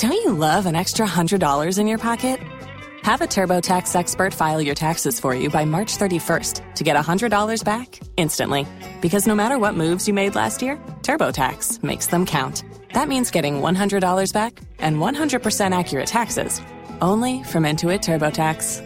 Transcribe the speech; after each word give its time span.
Don't 0.00 0.20
you 0.24 0.32
love 0.32 0.66
an 0.66 0.74
extra 0.74 1.06
$100 1.06 1.78
in 1.78 1.86
your 1.86 1.98
pocket? 1.98 2.40
Have 3.04 3.20
a 3.20 3.28
TurboTax 3.28 3.94
expert 3.94 4.34
file 4.34 4.60
your 4.60 4.74
taxes 4.74 5.20
for 5.20 5.32
you 5.32 5.48
by 5.48 5.64
March 5.64 5.96
31st 5.96 6.74
to 6.74 6.82
get 6.82 6.96
$100 6.96 7.64
back 7.64 8.00
instantly. 8.16 8.66
Because 9.00 9.28
no 9.28 9.34
matter 9.36 9.60
what 9.60 9.76
moves 9.76 10.08
you 10.08 10.14
made 10.14 10.34
last 10.34 10.60
year, 10.60 10.76
TurboTax 11.02 11.84
makes 11.84 12.08
them 12.08 12.26
count. 12.26 12.64
That 12.94 13.06
means 13.06 13.30
getting 13.30 13.60
$100 13.60 14.32
back 14.32 14.58
and 14.80 14.96
100% 14.96 15.78
accurate 15.78 16.08
taxes 16.08 16.60
only 17.00 17.44
from 17.44 17.62
Intuit 17.62 18.00
TurboTax. 18.00 18.85